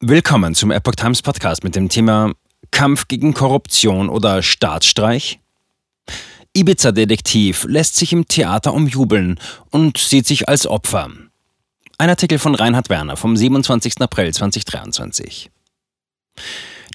Willkommen 0.00 0.54
zum 0.54 0.70
Epoch 0.70 0.94
Times 0.94 1.22
Podcast 1.22 1.64
mit 1.64 1.74
dem 1.74 1.88
Thema 1.88 2.32
Kampf 2.70 3.08
gegen 3.08 3.34
Korruption 3.34 4.08
oder 4.08 4.44
Staatsstreich? 4.44 5.40
Ibiza-Detektiv 6.52 7.64
lässt 7.64 7.96
sich 7.96 8.12
im 8.12 8.28
Theater 8.28 8.74
umjubeln 8.74 9.40
und 9.72 9.98
sieht 9.98 10.24
sich 10.28 10.48
als 10.48 10.68
Opfer. 10.68 11.10
Ein 11.98 12.10
Artikel 12.10 12.38
von 12.38 12.54
Reinhard 12.54 12.90
Werner 12.90 13.16
vom 13.16 13.36
27. 13.36 14.00
April 14.00 14.32
2023. 14.32 15.50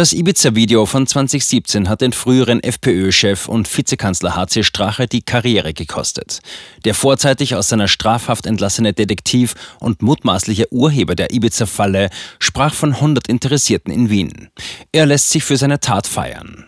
Das 0.00 0.14
Ibiza-Video 0.14 0.86
von 0.86 1.06
2017 1.06 1.90
hat 1.90 2.00
den 2.00 2.14
früheren 2.14 2.62
FPÖ-Chef 2.62 3.48
und 3.48 3.68
Vizekanzler 3.76 4.34
HC 4.34 4.62
Strache 4.62 5.06
die 5.06 5.20
Karriere 5.20 5.74
gekostet. 5.74 6.40
Der 6.86 6.94
vorzeitig 6.94 7.54
aus 7.54 7.68
seiner 7.68 7.86
Strafhaft 7.86 8.46
entlassene 8.46 8.94
Detektiv 8.94 9.54
und 9.78 10.00
mutmaßliche 10.00 10.72
Urheber 10.72 11.16
der 11.16 11.34
Ibiza-Falle 11.34 12.08
sprach 12.38 12.72
von 12.72 12.94
100 12.94 13.28
Interessierten 13.28 13.92
in 13.92 14.08
Wien. 14.08 14.48
Er 14.90 15.04
lässt 15.04 15.28
sich 15.28 15.44
für 15.44 15.58
seine 15.58 15.80
Tat 15.80 16.06
feiern. 16.06 16.64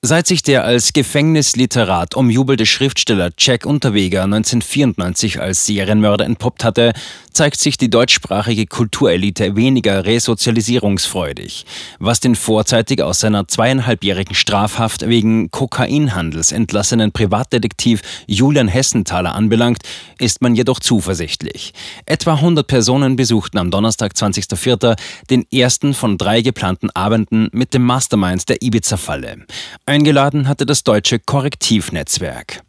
Seit 0.00 0.28
sich 0.28 0.44
der 0.44 0.62
als 0.62 0.92
Gefängnisliterat 0.92 2.14
umjubelte 2.14 2.66
Schriftsteller 2.66 3.30
Jack 3.36 3.66
Unterweger 3.66 4.22
1994 4.22 5.40
als 5.40 5.66
Serienmörder 5.66 6.24
entpuppt 6.24 6.62
hatte, 6.62 6.92
zeigt 7.32 7.58
sich 7.58 7.78
die 7.78 7.90
deutschsprachige 7.90 8.66
Kulturelite 8.66 9.56
weniger 9.56 10.04
resozialisierungsfreudig. 10.04 11.66
Was 11.98 12.20
den 12.20 12.36
vorzeitig 12.36 13.02
aus 13.02 13.18
seiner 13.18 13.48
zweieinhalbjährigen 13.48 14.36
Strafhaft 14.36 15.08
wegen 15.08 15.50
Kokainhandels 15.50 16.52
entlassenen 16.52 17.10
Privatdetektiv 17.10 18.02
Julian 18.28 18.68
Hessenthaler 18.68 19.34
anbelangt, 19.34 19.82
ist 20.20 20.42
man 20.42 20.54
jedoch 20.54 20.78
zuversichtlich. 20.78 21.72
Etwa 22.06 22.34
100 22.34 22.64
Personen 22.68 23.16
besuchten 23.16 23.58
am 23.58 23.72
Donnerstag, 23.72 24.12
20.04., 24.12 24.96
den 25.28 25.44
ersten 25.52 25.92
von 25.92 26.18
drei 26.18 26.42
geplanten 26.42 26.90
Abenden 26.90 27.48
mit 27.50 27.74
dem 27.74 27.82
Mastermind 27.82 28.48
der 28.48 28.62
Ibiza-Falle. 28.62 29.44
Eingeladen 29.88 30.48
hatte 30.48 30.66
das 30.66 30.84
deutsche 30.84 31.18
Korrektivnetzwerk. 31.18 32.60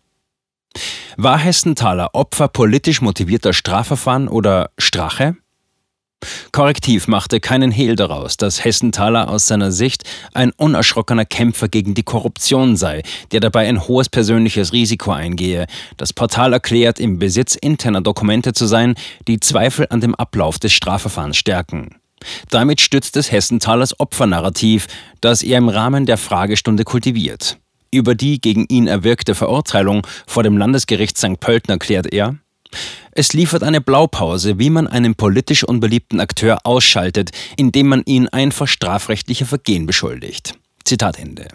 War 1.18 1.38
Hessenthaler 1.38 2.12
Opfer 2.14 2.48
politisch 2.48 3.02
motivierter 3.02 3.52
Strafverfahren 3.52 4.30
oder 4.30 4.70
Strache? 4.78 5.36
Korrektiv 6.54 7.10
machte 7.10 7.42
keinen 7.42 7.72
Hehl 7.72 7.98
daraus, 7.98 8.38
dass 8.38 8.64
Hessenthaler 8.64 9.30
aus 9.30 9.48
seiner 9.48 9.74
Sicht 9.74 10.04
ein 10.34 10.52
unerschrockener 10.56 11.26
Kämpfer 11.26 11.68
gegen 11.68 11.94
die 11.94 12.04
Korruption 12.04 12.78
sei, 12.78 13.04
der 13.34 13.42
dabei 13.42 13.68
ein 13.68 13.86
hohes 13.86 14.08
persönliches 14.08 14.72
Risiko 14.72 15.12
eingehe. 15.12 15.66
Das 15.98 16.14
Portal 16.14 16.54
erklärt, 16.54 17.02
im 17.02 17.20
Besitz 17.20 17.56
interner 17.56 18.00
Dokumente 18.00 18.54
zu 18.54 18.66
sein, 18.66 18.96
die 19.28 19.42
Zweifel 19.42 19.88
an 19.90 20.00
dem 20.00 20.16
Ablauf 20.16 20.58
des 20.58 20.72
Strafverfahrens 20.72 21.36
stärken. 21.36 22.00
Damit 22.50 22.82
stützt 22.82 23.18
es 23.18 23.32
Hessenthalers 23.32 24.00
Opfernarrativ, 24.00 24.88
das 25.22 25.44
er 25.44 25.58
im 25.58 25.70
Rahmen 25.70 26.06
der 26.06 26.18
Fragestunde 26.18 26.84
kultiviert. 26.84 27.58
Über 27.92 28.16
die 28.16 28.40
gegen 28.40 28.66
ihn 28.70 28.88
erwirkte 28.88 29.36
Verurteilung 29.36 30.06
vor 30.28 30.44
dem 30.44 30.58
Landesgericht 30.58 31.18
St. 31.18 31.40
Pölten 31.40 31.72
erklärt 31.72 32.14
er, 32.14 32.36
es 33.12 33.34
liefert 33.34 33.64
eine 33.64 33.82
Blaupause, 33.82 34.60
wie 34.60 34.70
man 34.70 34.88
einen 34.88 35.16
politisch 35.16 35.64
unbeliebten 35.64 36.20
Akteur 36.20 36.60
ausschaltet, 36.66 37.32
indem 37.58 37.88
man 37.88 38.04
ihn 38.06 38.28
einfach 38.28 38.68
strafrechtlicher 38.68 39.48
Vergehen 39.48 39.88
beschuldigt. 39.88 40.54
Zitat 40.86 41.18
Ende. 41.18 41.48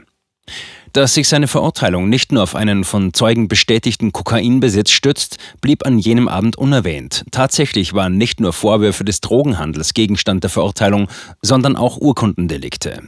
Dass 0.92 1.14
sich 1.14 1.28
seine 1.28 1.48
Verurteilung 1.48 2.08
nicht 2.08 2.30
nur 2.30 2.44
auf 2.44 2.54
einen 2.54 2.84
von 2.84 3.12
Zeugen 3.12 3.48
bestätigten 3.48 4.12
Kokainbesitz 4.12 4.90
stützt, 4.90 5.38
blieb 5.60 5.84
an 5.84 5.98
jenem 5.98 6.28
Abend 6.28 6.56
unerwähnt. 6.56 7.24
Tatsächlich 7.32 7.94
waren 7.94 8.16
nicht 8.16 8.38
nur 8.38 8.52
Vorwürfe 8.52 9.04
des 9.04 9.20
Drogenhandels 9.20 9.94
Gegenstand 9.94 10.44
der 10.44 10.50
Verurteilung, 10.50 11.08
sondern 11.42 11.76
auch 11.76 11.96
Urkundendelikte. 11.96 13.02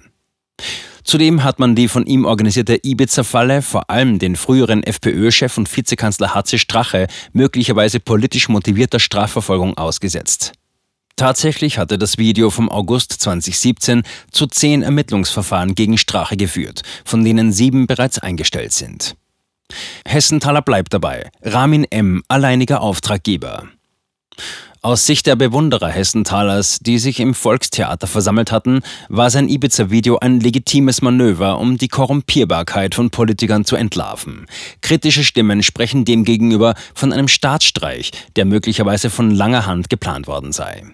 Zudem 1.04 1.44
hat 1.44 1.60
man 1.60 1.76
die 1.76 1.86
von 1.86 2.04
ihm 2.06 2.24
organisierte 2.24 2.80
Ibiza-Falle, 2.82 3.62
vor 3.62 3.88
allem 3.88 4.18
den 4.18 4.34
früheren 4.34 4.82
FPÖ-Chef 4.82 5.56
und 5.56 5.74
Vizekanzler 5.74 6.34
HC 6.34 6.58
Strache, 6.58 7.06
möglicherweise 7.32 8.00
politisch 8.00 8.48
motivierter 8.48 8.98
Strafverfolgung 8.98 9.78
ausgesetzt. 9.78 10.54
Tatsächlich 11.16 11.78
hatte 11.78 11.96
das 11.96 12.18
Video 12.18 12.50
vom 12.50 12.68
August 12.68 13.12
2017 13.14 14.02
zu 14.30 14.46
zehn 14.46 14.82
Ermittlungsverfahren 14.82 15.74
gegen 15.74 15.96
Strache 15.96 16.36
geführt, 16.36 16.82
von 17.06 17.24
denen 17.24 17.52
sieben 17.52 17.86
bereits 17.86 18.18
eingestellt 18.18 18.72
sind. 18.72 19.16
Hessenthaler 20.04 20.60
bleibt 20.60 20.92
dabei. 20.92 21.30
Ramin 21.42 21.84
M. 21.84 22.22
alleiniger 22.28 22.82
Auftraggeber. 22.82 23.66
Aus 24.82 25.04
Sicht 25.04 25.26
der 25.26 25.34
Bewunderer 25.34 25.88
Hessenthalers, 25.88 26.78
die 26.80 26.98
sich 26.98 27.18
im 27.18 27.34
Volkstheater 27.34 28.06
versammelt 28.06 28.52
hatten, 28.52 28.82
war 29.08 29.30
sein 29.30 29.48
Ibiza-Video 29.48 30.18
ein 30.18 30.38
legitimes 30.38 31.02
Manöver, 31.02 31.58
um 31.58 31.76
die 31.76 31.88
Korrumpierbarkeit 31.88 32.94
von 32.94 33.10
Politikern 33.10 33.64
zu 33.64 33.74
entlarven. 33.74 34.46
Kritische 34.82 35.24
Stimmen 35.24 35.64
sprechen 35.64 36.04
demgegenüber 36.04 36.74
von 36.94 37.12
einem 37.12 37.26
Staatsstreich, 37.26 38.12
der 38.36 38.44
möglicherweise 38.44 39.10
von 39.10 39.32
langer 39.32 39.66
Hand 39.66 39.88
geplant 39.88 40.28
worden 40.28 40.52
sei. 40.52 40.84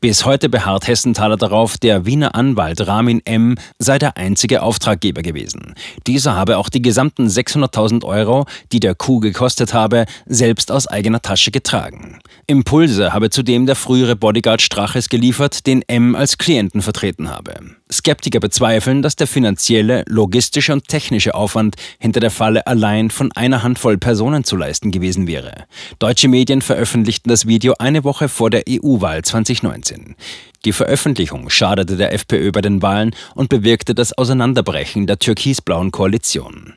Bis 0.00 0.24
heute 0.24 0.48
beharrt 0.48 0.86
Hessenthaler 0.86 1.36
darauf, 1.36 1.78
der 1.78 2.06
Wiener 2.06 2.34
Anwalt 2.34 2.86
Ramin 2.86 3.22
M. 3.24 3.56
sei 3.78 3.98
der 3.98 4.16
einzige 4.16 4.62
Auftraggeber 4.62 5.22
gewesen. 5.22 5.74
Dieser 6.06 6.36
habe 6.36 6.58
auch 6.58 6.68
die 6.68 6.82
gesamten 6.82 7.26
600.000 7.26 8.04
Euro, 8.04 8.46
die 8.72 8.80
der 8.80 8.94
Coup 8.94 9.20
gekostet 9.20 9.72
habe, 9.72 10.06
selbst 10.26 10.70
aus 10.70 10.86
eigener 10.86 11.22
Tasche 11.22 11.50
getragen. 11.50 12.18
Impulse 12.46 13.12
habe 13.12 13.30
zudem 13.30 13.66
der 13.66 13.76
frühere 13.76 14.16
Bodyguard 14.16 14.60
Straches 14.60 15.08
geliefert, 15.08 15.66
den 15.66 15.82
M. 15.82 16.14
als 16.14 16.38
Klienten 16.38 16.82
vertreten 16.82 17.30
habe. 17.30 17.54
Skeptiker 17.92 18.40
bezweifeln, 18.40 19.02
dass 19.02 19.16
der 19.16 19.26
finanzielle, 19.26 20.04
logistische 20.08 20.72
und 20.72 20.88
technische 20.88 21.34
Aufwand 21.34 21.76
hinter 21.98 22.20
der 22.20 22.30
Falle 22.30 22.66
allein 22.66 23.10
von 23.10 23.30
einer 23.32 23.62
Handvoll 23.62 23.98
Personen 23.98 24.44
zu 24.44 24.56
leisten 24.56 24.90
gewesen 24.90 25.26
wäre. 25.26 25.66
Deutsche 25.98 26.28
Medien 26.28 26.62
veröffentlichten 26.62 27.28
das 27.28 27.46
Video 27.46 27.74
eine 27.78 28.04
Woche 28.04 28.28
vor 28.28 28.50
der 28.50 28.64
EU-Wahl 28.68 29.22
2019. 29.22 30.16
Die 30.64 30.72
Veröffentlichung 30.72 31.50
schadete 31.50 31.96
der 31.96 32.12
FPÖ 32.14 32.52
bei 32.52 32.62
den 32.62 32.80
Wahlen 32.80 33.14
und 33.34 33.50
bewirkte 33.50 33.94
das 33.94 34.16
Auseinanderbrechen 34.16 35.06
der 35.06 35.18
türkisblauen 35.18 35.90
Koalition. 35.90 36.74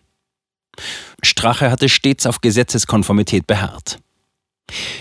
Strache 1.23 1.71
hatte 1.71 1.89
stets 1.89 2.25
auf 2.25 2.41
Gesetzeskonformität 2.41 3.47
beharrt. 3.47 3.99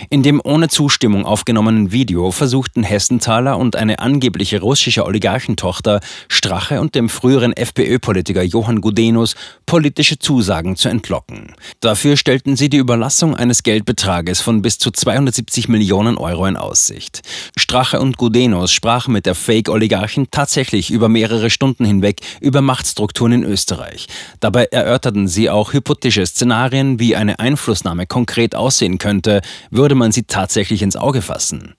In 0.09 0.23
dem 0.23 0.41
ohne 0.43 0.69
Zustimmung 0.69 1.25
aufgenommenen 1.25 1.91
Video 1.91 2.31
versuchten 2.31 2.83
Hessenthaler 2.83 3.57
und 3.57 3.75
eine 3.75 3.99
angebliche 3.99 4.61
russische 4.61 5.05
Oligarchentochter 5.05 5.99
Strache 6.29 6.79
und 6.79 6.95
dem 6.95 7.09
früheren 7.09 7.51
FPÖ-Politiker 7.51 8.41
Johann 8.41 8.79
Gudenus 8.79 9.35
politische 9.65 10.17
Zusagen 10.17 10.77
zu 10.77 10.87
entlocken. 10.87 11.53
Dafür 11.81 12.15
stellten 12.15 12.55
sie 12.55 12.69
die 12.69 12.77
Überlassung 12.77 13.35
eines 13.35 13.63
Geldbetrages 13.63 14.39
von 14.39 14.61
bis 14.61 14.77
zu 14.77 14.91
270 14.91 15.67
Millionen 15.67 16.17
Euro 16.17 16.45
in 16.45 16.55
Aussicht. 16.55 17.21
Strache 17.57 17.99
und 17.99 18.17
Gudenus 18.17 18.71
sprachen 18.71 19.13
mit 19.13 19.25
der 19.25 19.35
Fake-Oligarchen 19.35 20.27
tatsächlich 20.31 20.89
über 20.89 21.09
mehrere 21.09 21.49
Stunden 21.49 21.83
hinweg 21.83 22.21
über 22.39 22.61
Machtstrukturen 22.61 23.33
in 23.33 23.43
Österreich. 23.43 24.07
Dabei 24.39 24.65
erörterten 24.65 25.27
sie 25.27 25.49
auch 25.49 25.73
hypothetische 25.73 26.25
Szenarien, 26.25 26.99
wie 26.99 27.15
eine 27.15 27.39
Einflussnahme 27.39 28.07
konkret 28.07 28.55
aussehen 28.55 28.99
könnte, 28.99 29.41
würde 29.71 29.95
man 29.95 30.11
sie 30.11 30.23
tatsächlich 30.23 30.81
ins 30.81 30.95
Auge 30.95 31.21
fassen. 31.21 31.75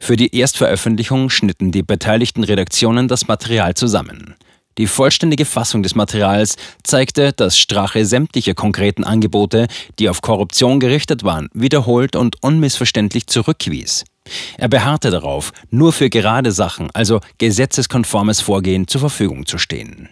Für 0.00 0.16
die 0.16 0.36
Erstveröffentlichung 0.36 1.30
schnitten 1.30 1.72
die 1.72 1.82
beteiligten 1.82 2.44
Redaktionen 2.44 3.08
das 3.08 3.28
Material 3.28 3.74
zusammen. 3.74 4.34
Die 4.78 4.86
vollständige 4.86 5.44
Fassung 5.44 5.82
des 5.82 5.94
Materials 5.94 6.56
zeigte, 6.82 7.32
dass 7.32 7.58
Strache 7.58 8.06
sämtliche 8.06 8.54
konkreten 8.54 9.04
Angebote, 9.04 9.66
die 9.98 10.08
auf 10.08 10.22
Korruption 10.22 10.80
gerichtet 10.80 11.24
waren, 11.24 11.48
wiederholt 11.52 12.16
und 12.16 12.42
unmissverständlich 12.42 13.26
zurückwies. 13.26 14.04
Er 14.56 14.68
beharrte 14.68 15.10
darauf, 15.10 15.52
nur 15.70 15.92
für 15.92 16.08
gerade 16.08 16.52
Sachen, 16.52 16.90
also 16.94 17.20
gesetzeskonformes 17.38 18.40
Vorgehen, 18.40 18.88
zur 18.88 19.00
Verfügung 19.00 19.44
zu 19.46 19.58
stehen. 19.58 20.08